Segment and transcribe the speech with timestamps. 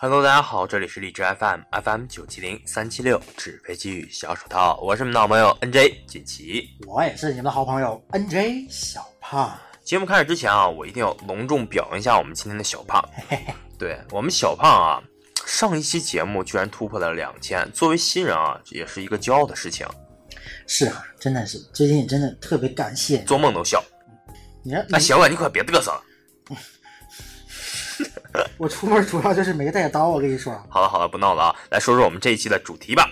[0.00, 6.68] Hello，大家好，这里是荔枝 FM FM 九七零三七六纸飞机与小手套，我是你们的好朋友 NJ 锦旗。
[6.86, 9.58] 我也是你们的好朋友 NJ 小胖。
[9.82, 13.04] 节目开始之前啊，我一定要隆重表扬一下我们今天的小胖。
[13.76, 15.02] 对我们小胖啊，
[15.44, 19.84] 上一期节目居然突破了两千，作为新人啊，也是一个骄傲的事情。
[20.68, 23.18] 是啊，真的是，最近真的特别感谢。
[23.24, 23.82] 做梦都笑。
[24.62, 26.04] 你看，那行了，你可别嘚瑟了。
[28.58, 30.52] 我出门主要就是没带刀，我跟你说。
[30.68, 31.56] 好了好了，不闹了啊！
[31.70, 33.08] 来说说我们这一期的主题吧。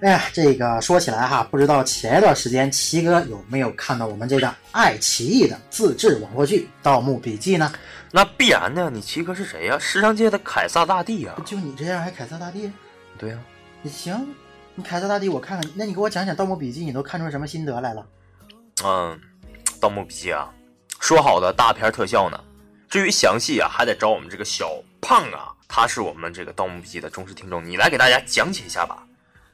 [0.00, 7.72] 哎呀，这个说起来哈，不知道前一段时间齐哥有没有看到我们这个爱奇艺的自制网络剧《盗墓笔记》呢？
[8.12, 9.78] 那必然的，你齐哥是谁呀？
[9.78, 11.32] 时尚界的凯撒大帝呀！
[11.44, 12.70] 就你这样还凯撒大帝？
[13.18, 13.38] 对呀。
[13.82, 14.34] 你行，
[14.74, 18.06] 你凯撒大帝我看看，那你给我讲讲《盗墓笔记》，你都看出什么心得来了？
[18.84, 19.18] 嗯，
[19.80, 20.48] 《盗墓笔记》啊，
[21.00, 22.38] 说好的大片特效呢？
[22.88, 29.04] 至于详细啊，还得找我们这个小胖啊，他是我们这个《盗墓笔记》的忠实听众，你来给大家讲解一下吧。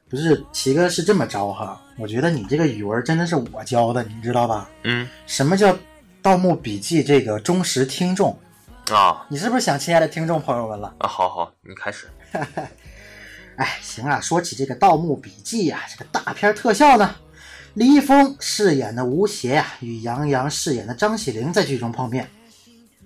[0.09, 4.71] 不是，齐哥是这么着哈，我觉得你这个语文真的是我教的，你知道吧？
[4.85, 5.09] 嗯。
[5.27, 5.73] 什么叫
[6.23, 8.39] 《盗墓笔记》这个忠实听众
[8.93, 9.27] 啊？
[9.29, 10.95] 你是不是想亲爱的听众朋友们了？
[10.99, 12.09] 啊，好好，你开始。
[13.57, 17.17] 哎，行啊，说起这个《盗墓笔记》呀，这个大片特效呢，
[17.73, 22.31] 李易峰饰演的吴邪呀，与杨洋饰演的张起灵在剧中碰面。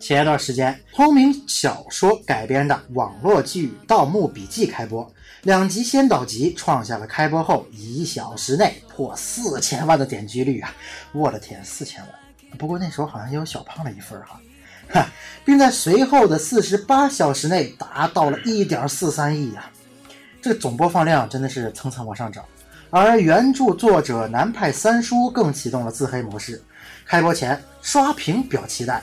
[0.00, 5.10] 前一段时间，同名小说改编的网络剧《盗墓笔记》开播，
[5.42, 10.72] 两集先导集创下了开播后一小时内破四千万的点击率啊！
[11.12, 12.10] 我的天，四千万！
[12.56, 14.40] 不过那时候好像也有小胖的一份哈，
[14.88, 15.08] 哈，
[15.44, 19.68] 并在随后的四十八小时内达到了一点四三亿呀！
[20.40, 22.44] 这个总播放量真的是蹭蹭往上涨，
[22.90, 26.62] 而原著作者南派三叔更启动了自黑模式，
[27.04, 29.02] 开播前刷屏表期待。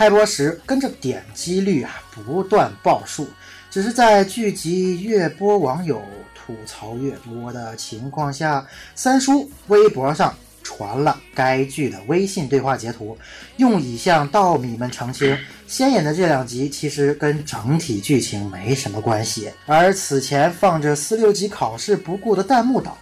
[0.00, 3.28] 开播时跟着点击率啊不断爆数，
[3.70, 6.02] 只是在剧集越播网友
[6.34, 13.14] 吐槽越多的情况下，三叔微博上传了该剧的微信对话截图，
[13.58, 22.96] 用以向稻米们澄清，先演的这两集其实跟整体剧情没什么关系，而此前放着四六级考试不顾的弹幕党。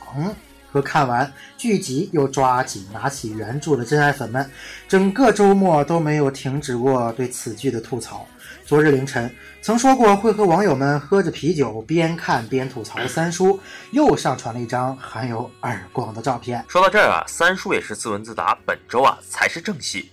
[0.83, 4.51] 看完剧集又抓紧拿起原著的真爱粉们，
[4.89, 8.27] 整个周末都没有停止过对此剧的吐槽。
[8.65, 13.59] 昨日凌晨曾说过会和网友们喝着啤酒边看边吐槽的三叔，
[13.93, 16.65] 又上传了一张含有耳光的照片。
[16.69, 20.11] 说到这儿啊，三叔也是自问自答：本周啊才是正戏。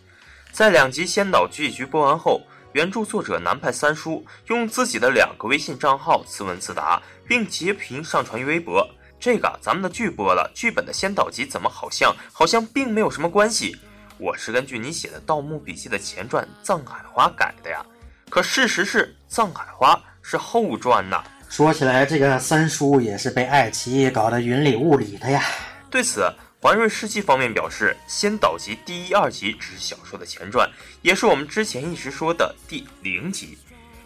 [0.51, 8.87] 在两集先导剧集播完后，原著作者南派三叔用自己的两个微信账号自问自答，并截屏上传于微博。
[9.25, 13.75] 这个咱们的剧播了，剧本的先导集怎么好像好像并没有什么关系？
[14.19, 17.83] 我是根据你写的《盗墓笔记》的前传《藏海花》改的呀。
[18.29, 21.23] 可事实是，《藏海花》是后传呐。
[21.49, 25.43] 说起来，这个三叔也是被爱奇艺搞得云里雾里的呀。
[25.89, 26.31] 对此，
[26.61, 30.69] 环瑞世纪方面表示，先导集第一、二集只是小说的前传，
[31.01, 33.57] 也是我们之前一直说的第零集。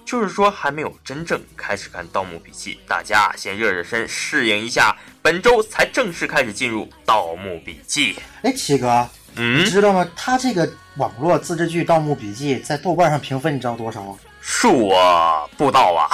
[0.10, 4.98] 就是说，还没有真正开始看《盗墓笔记》，大家先热热身，适应一下。
[5.22, 8.16] 本周才正式开始进入《盗墓笔记》。
[8.42, 10.10] 哎，七哥，嗯，你知道吗？
[10.16, 14.18] 他这个网络自制剧《盗墓笔记》在豆瓣上评分，你知道多少？
[14.44, 16.10] 恕我不知道啊。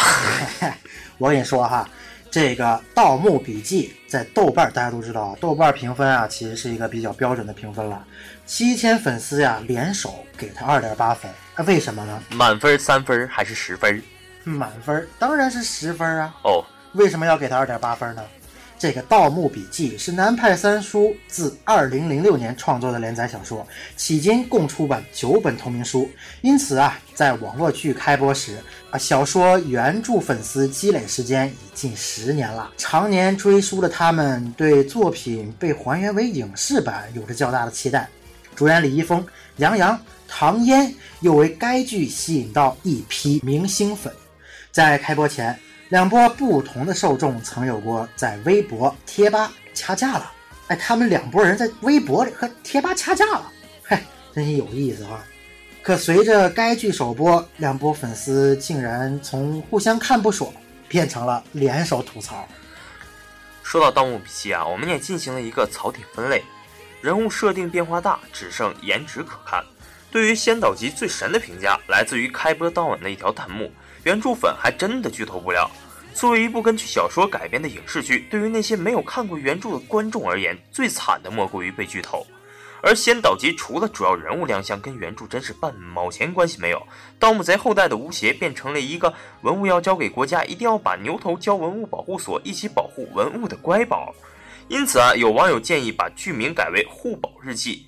[1.17, 1.87] 我跟你说哈，
[2.35, 8.05] 这个《盗墓笔记》在豆瓣，大家都知道，豆瓣评分啊，其实是一个比较标准的评分了。
[8.45, 11.31] 七千粉丝呀，联手给他二点八分。
[11.55, 12.21] 那为什么呢？
[12.31, 14.03] 满分三分还是十分？
[14.43, 16.35] 满分当然是十分啊！
[16.43, 16.61] 哦，
[16.95, 18.21] 为什么要给他二点八分呢？
[18.77, 23.65] 这个《盗墓笔记》是南派三叔自二零零六年创作的连载小说，
[23.97, 26.09] 迄今共出版九本同名书。
[26.41, 28.57] 因此啊，在网络剧开播时
[28.91, 38.07] 啊，小说原著粉丝积累时间已近十年了，常年追书的他们对作品被还原为影视版有着较大的期待。
[38.55, 39.25] 主演李易峰、
[39.57, 39.99] 杨洋。
[40.27, 40.91] 唐嫣
[41.21, 44.11] 又为该剧吸引到一批明星粉，
[44.71, 45.57] 在开播前，
[45.89, 50.31] 两波不同的受众曾有过在微博、贴吧掐架了。
[50.67, 53.51] 哎，他们两拨人在微博里和贴吧掐架了，
[53.83, 54.03] 嗨，
[54.33, 55.23] 真是有意思啊！
[55.83, 60.51] 可随着该剧首播，两波粉丝竟然从互相看不爽
[60.87, 62.47] 变成了联手吐槽。
[63.61, 66.43] 说到《盗墓笔记》啊，我们也进行了一个槽点分类，
[66.99, 69.63] 人物设定变化大，只剩颜值可看。
[70.09, 73.71] 对于先导集最神的评价，来自于开播当晚的一条弹幕。
[74.05, 75.67] 原著粉还真的剧透不了。
[76.13, 82.25] 作为一部根据小说改编的影视剧，对于那些没有看过原著的观众而言，最惨的莫过于被剧透。
[82.83, 86.79] 而先导集除了主要人物亮相，跟原著真是半毛钱关系没有。
[87.17, 89.11] 盗墓贼后代的吴邪变成了一个
[89.41, 94.13] 文物要交给国家，一定要把牛头交文物保护所，一起保护文物的乖宝。
[94.67, 97.87] 因此啊，有网友建议把剧名改为《护宝日记》。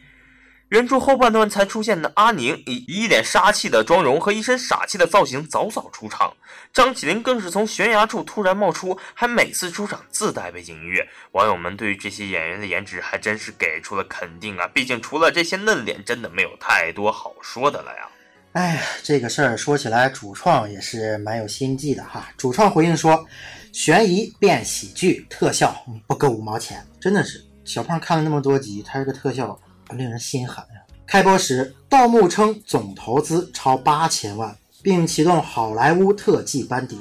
[0.70, 6.34] 原著后半段才出现的阿宁，以一脸杀气的妆容和一身傻气的造型早早出场。
[6.74, 11.08] 张起灵更是从悬崖处突然冒出，还每次出场自带背景音乐。
[11.32, 14.68] 网友们对于这些演员的颜值还真是给出了肯定啊！
[14.74, 18.10] 毕竟除了这些嫩脸，真的没有太多好说的了呀。
[18.52, 22.28] 哎，这个事儿说起来，主创也是蛮有心计的哈。
[22.36, 23.26] 主创回应说，
[23.72, 25.74] 悬疑变喜剧，特效
[26.06, 29.58] 不够五毛钱，真的是小胖看了那么多集，他这个特效。
[29.96, 30.82] 令人心寒呀！
[31.06, 36.98] 开播时，盗墓称总投资超八千万，并启动好莱坞特技班底。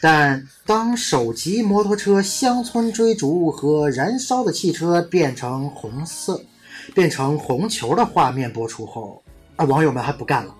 [0.00, 6.42] 但当首集摩托车乡村追逐和燃烧的汽车变成红色、
[6.94, 9.22] 变成红球的画面播出后，
[9.56, 10.54] 啊，网友们还不干了！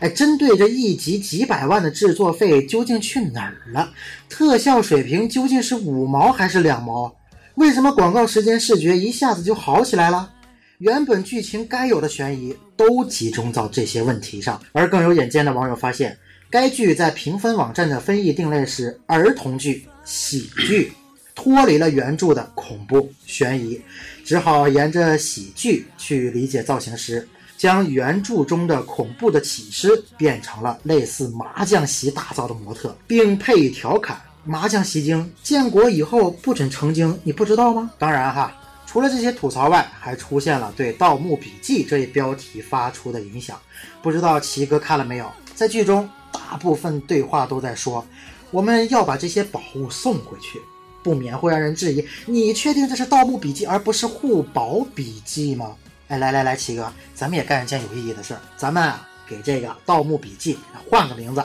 [0.00, 3.90] 哎，针对这一集几百万的制作费究竟去哪儿了？
[4.30, 7.12] 特效水平究竟是五毛还是两毛？
[7.56, 10.30] 为什么广告时间视觉一下子就好起来了？
[10.78, 16.16] 原本剧情该有的悬疑都集中到这些问题上，而更有眼尖的网友发现，
[16.50, 20.92] 该剧在评分网站的分译定类是儿童剧、喜剧，
[21.34, 23.80] 脱离了原著的恐怖悬疑，
[24.22, 27.26] 只好沿着喜剧去理解造型师，
[27.56, 29.88] 将原著中的恐怖的起尸
[30.18, 38.54] 变成了类似麻将席打造的模特，并配以调侃：“麻将席精，建国以后不准成精，你不知道吗？”当然哈。
[38.96, 43.60] 除了这些吐槽外，还出现了对《盗墓笔记》这一标题发出的影响。
[44.00, 45.30] 不知道齐哥看了没有？
[45.54, 48.02] 在剧中，大部分对话都在说
[48.50, 50.58] ：“我们要把这些宝物送回去，
[51.02, 55.76] 不免会让人质疑：你确定这是《盗墓笔记》而不是《护宝笔记》吗？”
[56.08, 60.54] 哎，来来来，齐哥，咱们也干一件有意义的事儿，咱们啊，给这个《盗墓笔记》
[60.90, 61.42] 换个名字，《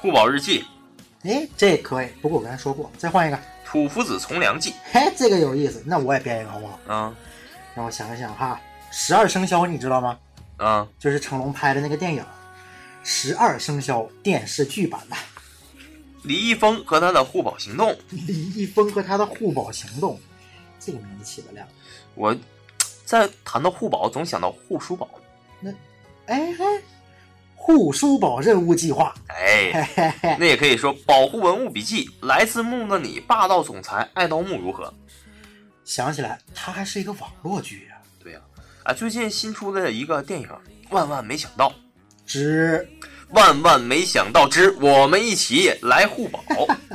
[0.00, 0.64] 护宝日记》。
[1.28, 2.06] 哎，这可以。
[2.22, 3.38] 不过我刚才说过，再换一个。
[3.70, 6.80] 土夫子从良记，嘿，这个有意思，那我也编一个好不好？
[6.88, 7.16] 嗯，
[7.76, 10.18] 让我想一想哈，十二生肖你知道吗？
[10.58, 12.20] 嗯，就是成龙拍的那个电影
[13.04, 15.16] 《十二生肖》电视剧版的。
[16.24, 17.96] 李易峰和他的护宝行动。
[18.10, 20.18] 李易峰和他的护宝行动，
[20.80, 21.64] 这个名字起的亮。
[22.16, 22.36] 我
[23.04, 25.08] 在谈到护宝，总想到护书宝。
[25.60, 25.70] 那，
[26.26, 26.64] 哎嘿。
[27.70, 32.10] 护书宝任务计划，哎，那也可以说保护文物笔记。
[32.22, 34.92] 来自墓的你，霸道总裁爱盗墓如何？
[35.84, 38.02] 想起来，它还是一个网络剧啊。
[38.20, 38.40] 对呀，
[38.82, 40.48] 啊，最近新出的一个电影
[40.90, 41.70] 《万万没想到》
[42.26, 42.88] 之
[43.28, 46.42] 万万没想到之我们一起来护宝。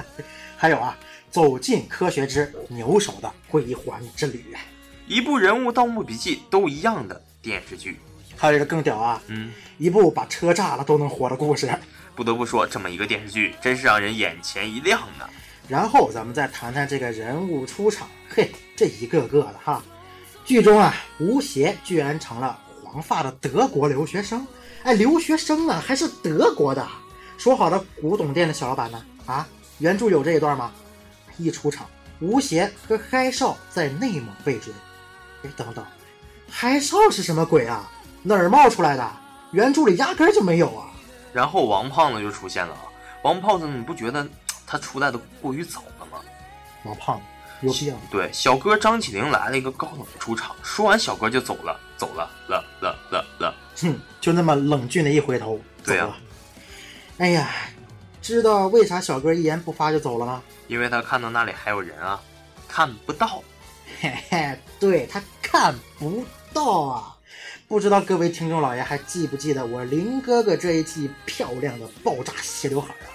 [0.58, 0.98] 还有啊，
[1.32, 4.54] 走进科学之牛首的归还之旅，
[5.08, 7.98] 一部人物盗墓笔记都一样的电视剧。
[8.38, 11.70] 还有一个更屌啊，嗯，一部把车炸了都能活的故事。
[12.16, 15.28] 不得不说，这么一个电视剧真是让人眼前一亮呢。
[15.68, 19.84] 然后咱们再谈谈这个人物出场，嘿，这一个个的哈。
[20.46, 24.46] 剧中啊，吴邪居然成了黄发的德国留学生，
[24.84, 26.88] 哎，留学生呢还是德国的。
[27.38, 29.04] 说好的古董店的小老板呢？
[29.26, 29.48] 啊，
[29.80, 30.72] 原著有这一段吗？
[31.38, 31.86] 一出场，
[32.22, 34.72] 吴邪和嗨少在内蒙被追。
[35.44, 35.84] 哎，等等，
[36.50, 37.92] 嗨少是什么鬼啊？
[38.28, 39.08] 哪儿冒出来的？
[39.52, 40.88] 原著里压根儿就没有啊！
[41.32, 42.76] 然后王胖子就出现了。
[43.22, 44.28] 王胖子，你不觉得
[44.66, 46.20] 他出来的过于早了吗？
[46.84, 47.24] 王胖子
[47.62, 47.96] 有病。
[48.10, 53.56] 对，小哥张起灵来了一个高冷的出场，说完小哥就走了，走了了了了了。
[53.78, 56.10] 哼，就那么冷峻的一回头，对呀。
[57.20, 57.50] 哎呀，
[58.22, 60.42] 知道为啥小哥一言不发就走了吗？
[60.68, 62.20] 因为他看到那里还有人啊，
[62.68, 63.42] 看不到。
[64.02, 67.15] 嘿嘿，对他看不到啊。
[67.68, 73.10] 不知道各位听众老爷还记不记得我林哥哥这一季漂亮的爆炸斜刘海啊？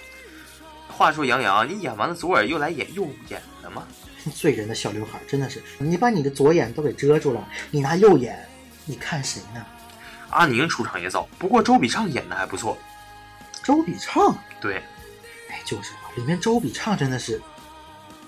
[0.88, 3.86] 话说杨洋，你演完了左耳又来演右眼了吗？
[4.34, 8.44] 醉 人的小刘海真的是，你把你的左眼都给遮住了，你拿右眼，
[8.86, 9.64] 你看谁呢？
[10.30, 12.76] 阿宁出场也早，不过周笔畅演的还不错。
[13.62, 14.36] 周笔畅？
[14.60, 14.82] 对，
[15.48, 17.40] 哎，就是啊，里面周笔畅真的是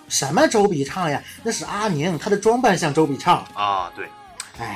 [0.08, 1.20] 什么周笔畅呀？
[1.42, 4.08] 那是阿宁，她的装扮像周笔畅啊，对。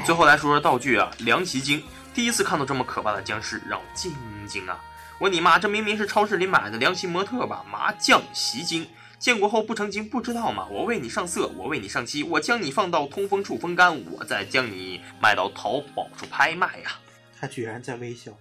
[0.05, 1.83] 最后来说说道具啊，凉席精，
[2.15, 4.15] 第一次看到这么可怕的僵尸，让我惊
[4.47, 4.83] 惊啊！
[5.19, 7.65] 我你妈，这明明是超市里买的凉席模特吧？
[7.71, 10.67] 麻将席精，建国后不成精不知道吗？
[10.71, 16.93] 我为你上色，我为你上漆，我将你放到通风处风干，我再将你卖到淘宝处拍卖呀！
[17.39, 18.33] 他居然在微笑，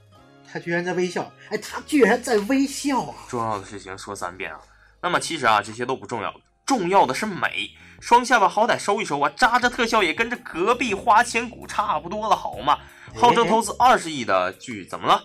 [0.51, 3.15] 他居然在微笑，哎，他居然在微笑啊！
[3.29, 4.59] 重要的事情说三遍啊！
[5.01, 6.33] 那么其实啊，这些都不重要，
[6.65, 7.69] 重要的是美。
[7.99, 12.77] 双下巴好歹收一收啊，扎着特效也跟着隔壁花千骨差不多了，好吗？
[13.15, 15.23] 号称投资二十亿的剧怎么了？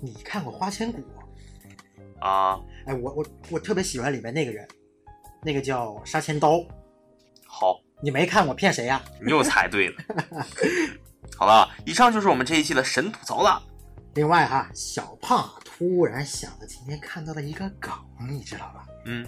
[0.00, 1.00] 你看过《花千骨》
[2.24, 2.58] 啊？
[2.86, 4.66] 哎，我我我特别喜欢里面那个人，
[5.42, 6.60] 那个叫杀千刀。
[7.46, 9.00] 好，你没看我骗谁呀？
[9.24, 9.94] 你又猜对了。
[11.38, 13.62] 好了，以上就是我们这一期的神吐槽了。
[14.14, 17.92] 另外哈，小胖突然想到今天看到的一个梗，
[18.28, 18.84] 你知道吧？
[19.06, 19.26] 嗯。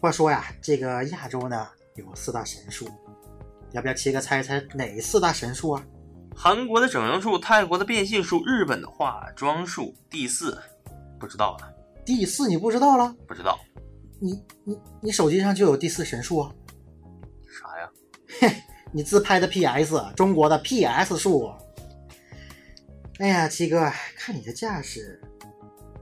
[0.00, 1.68] 话说呀，这个亚洲呢
[2.00, 2.88] 有四大神术，
[3.72, 5.86] 要不要七哥猜一猜哪四大神术啊？
[6.34, 9.94] 韩国的整容术，泰国的变性术，日本的化妆术。
[10.08, 10.58] 第四，
[11.18, 11.74] 不知道了。
[12.04, 13.14] 第四你不知道了？
[13.26, 13.58] 不知道。
[14.20, 16.54] 你你你手机上就有第四神术啊？
[17.48, 17.90] 啥呀？
[18.40, 21.52] 嘿，你自拍的 PS，中国的 PS 术。
[23.18, 25.20] 哎呀，七哥，看你的架势，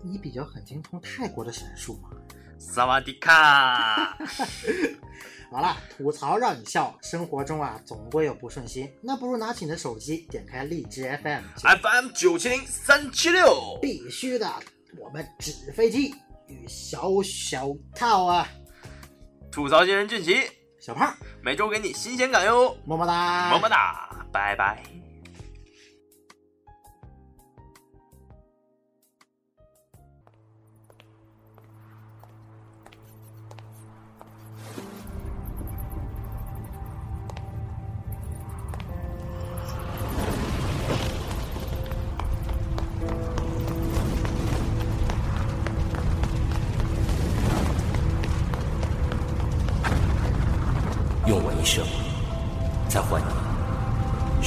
[0.03, 2.11] 你比较很精通泰国的神术嘛？
[2.59, 4.17] 萨瓦迪卡！
[5.51, 12.37] 好了，吐槽让你笑，生活中啊总归有不顺心，那不如拿起你的手机，点开荔枝 FM，FM 九。
[12.37, 14.53] 七零三七六，必须的，
[14.99, 16.15] 我们纸飞机
[16.49, 18.47] 与小小套啊，
[19.51, 20.37] 吐槽新人俊奇，
[20.79, 24.83] 小胖，每周给你新鲜感哟，么么哒，么么哒，拜拜。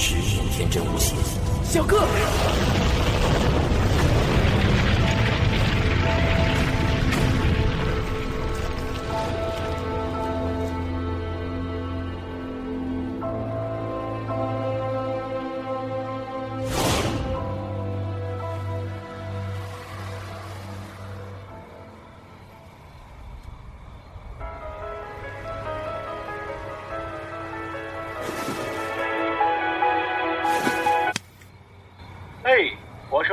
[0.01, 1.13] 十年天真无邪。
[1.63, 1.99] 小哥。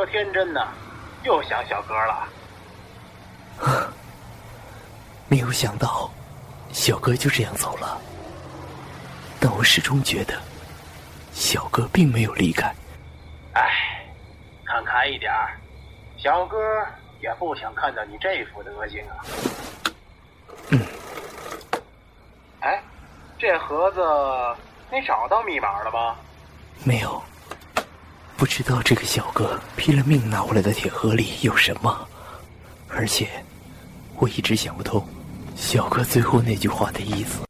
[0.09, 0.61] 天真呢，
[1.23, 2.29] 又想小哥了。
[5.29, 6.11] 没有想到，
[6.73, 8.01] 小哥就这样走了。
[9.41, 10.41] 但我始终觉得，
[11.33, 12.75] 小哥并没有离开。
[13.55, 14.05] 唉，
[14.65, 15.33] 看开一点
[16.17, 16.57] 小哥
[17.21, 19.15] 也不想看到你这副德行啊。
[20.71, 20.81] 嗯。
[22.61, 22.83] 哎，
[23.39, 24.01] 这盒子
[24.91, 26.17] 你找到密码了吗？
[26.85, 27.23] 没有。
[28.39, 32.09] 不知道这个小哥拼了命拿回来的铁盒里有什么，
[32.87, 33.29] 而且
[34.15, 35.05] 我一直想不通，
[35.57, 37.48] 小哥最后那句话的意思。